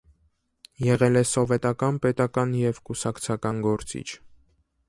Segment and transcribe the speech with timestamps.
[0.85, 4.07] Եղել է սովետական պետական և կուսակցական գործիչ։